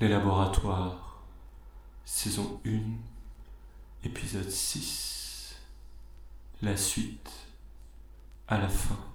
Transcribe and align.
Les 0.00 0.06
laboratoires, 0.06 1.24
saison 2.04 2.60
1, 2.64 2.70
épisode 4.04 4.48
6. 4.48 5.56
La 6.62 6.76
suite 6.76 7.32
à 8.46 8.58
la 8.58 8.68
fin. 8.68 9.07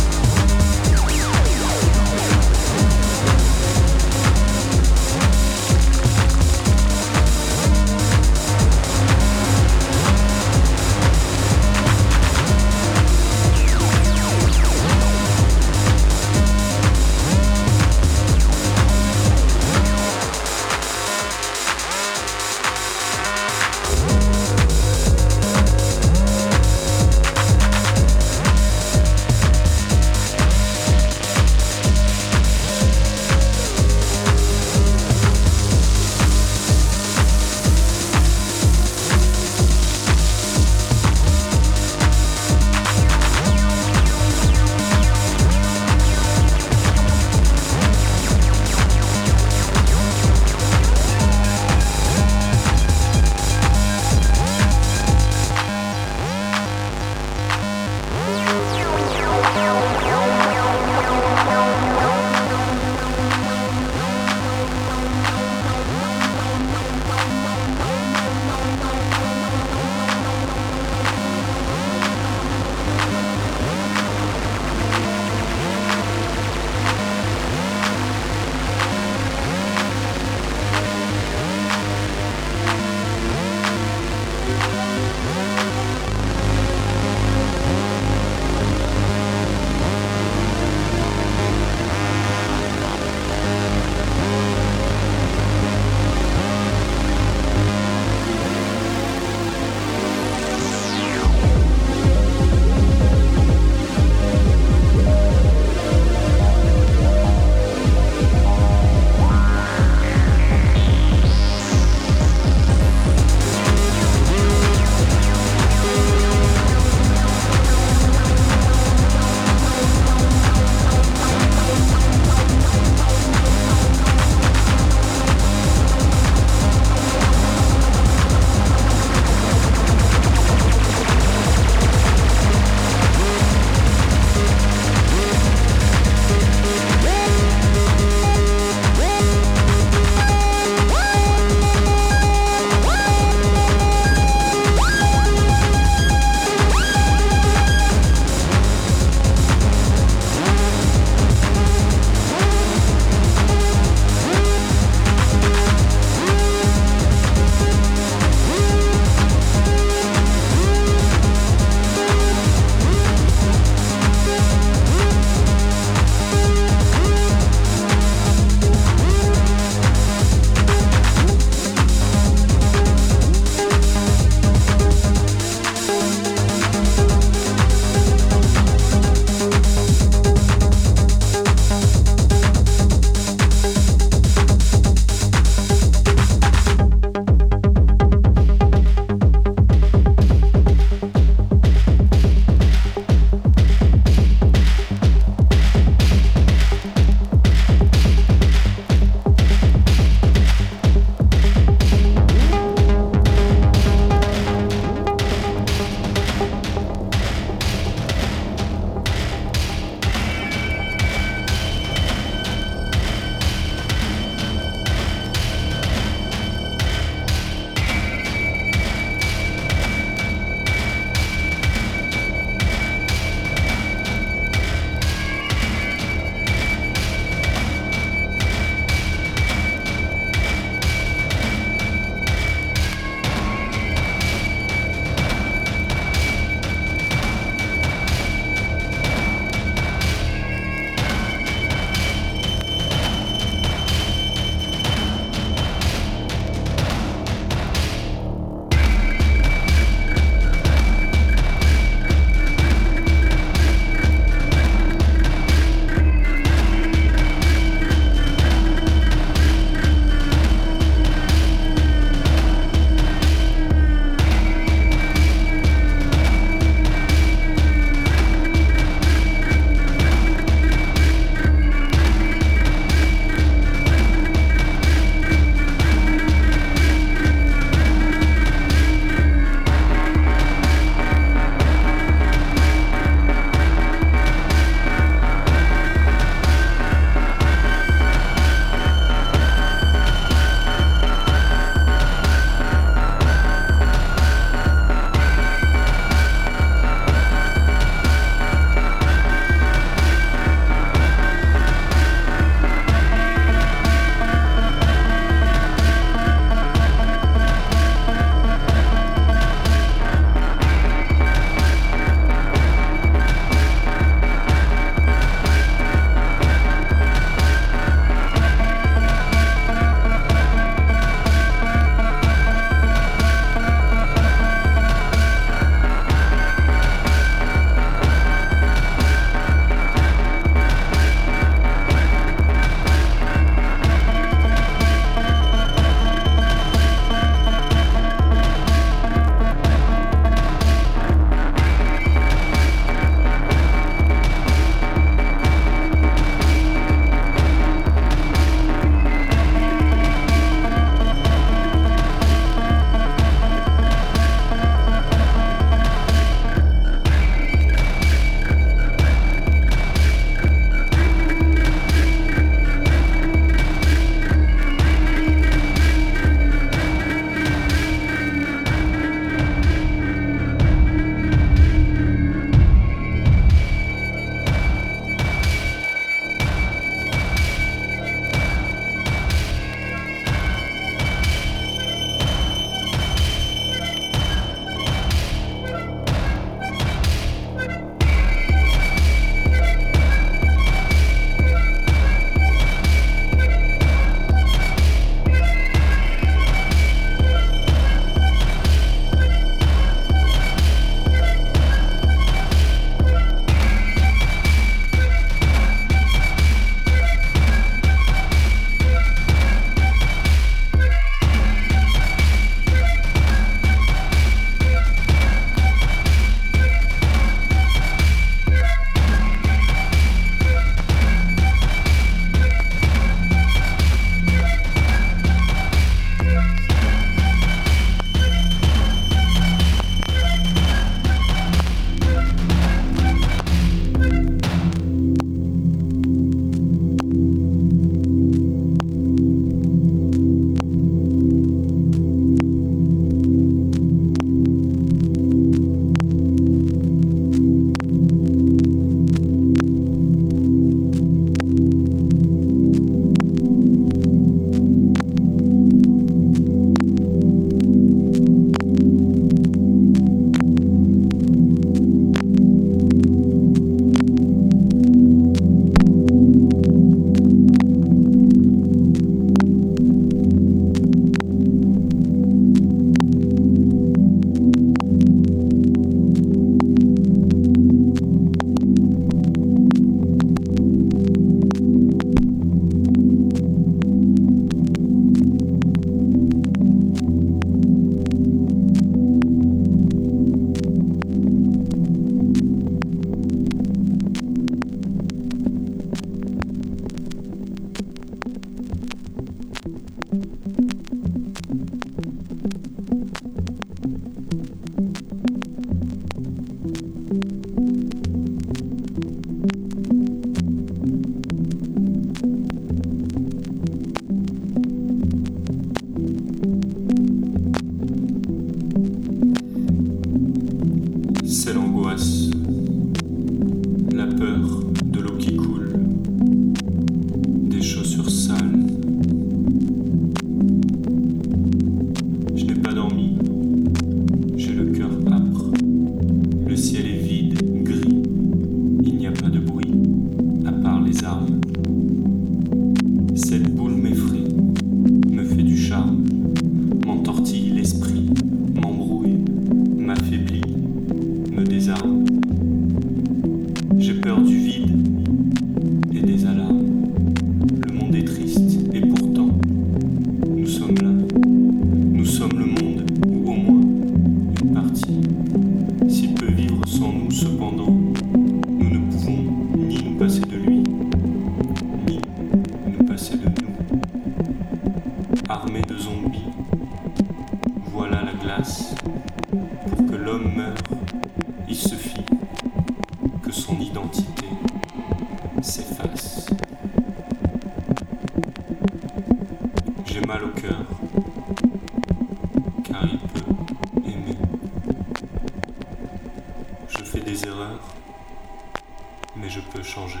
je 599.38 599.42
peux 599.52 599.62
changer. 599.62 600.00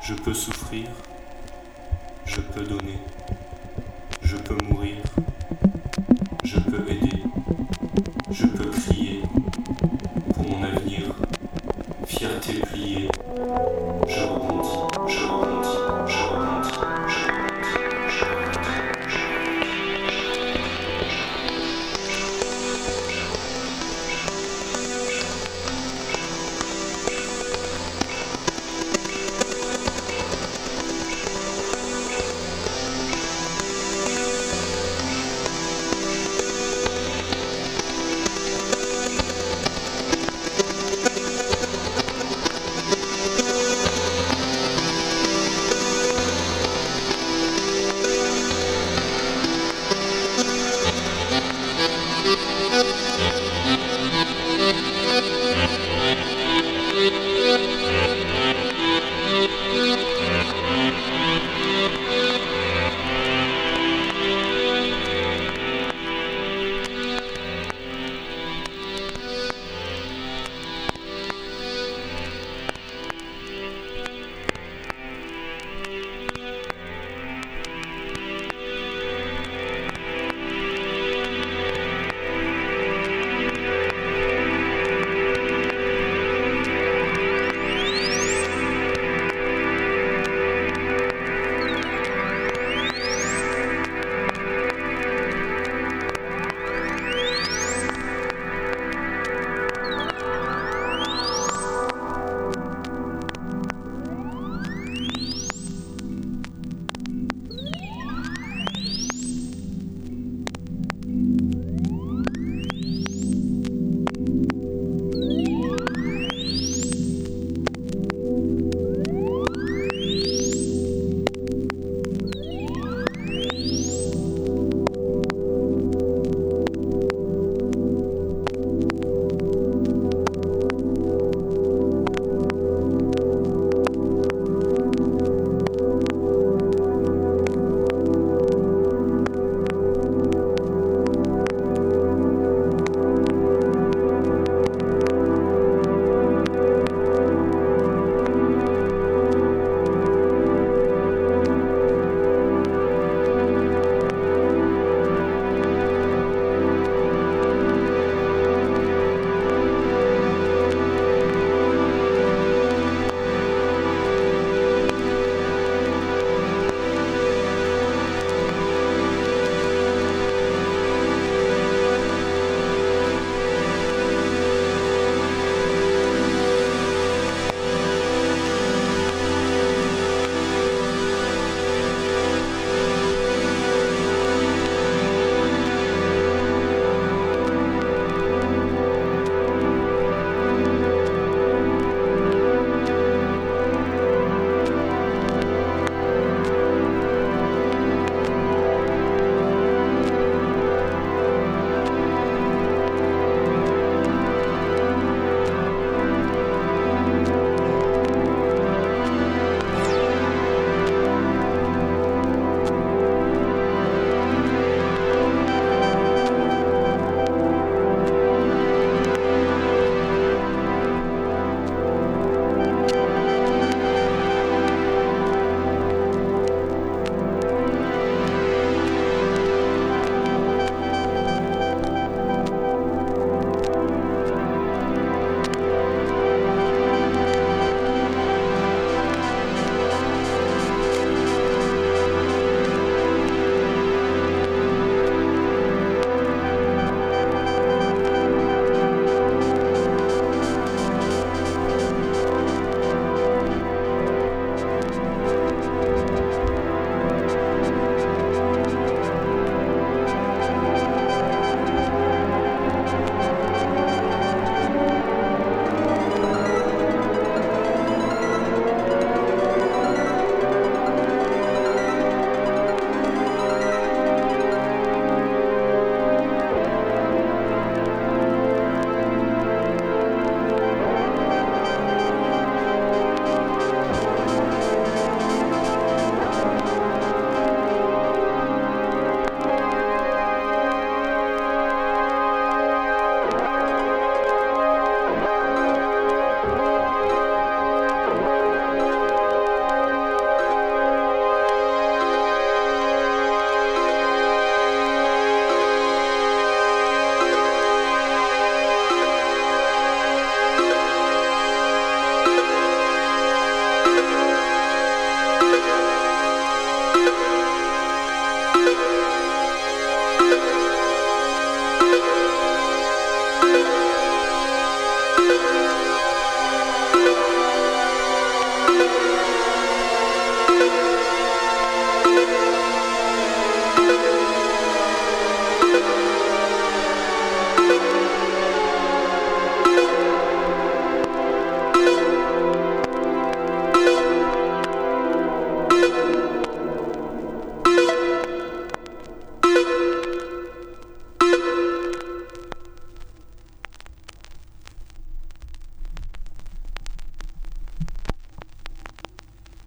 Je 0.00 0.14
peux 0.14 0.32
souffrir. 0.32 0.86
Je 2.24 2.40
peux 2.40 2.62
donner. 2.62 2.98
Je 4.22 4.36
peux 4.36 4.56
mourir. 4.64 4.98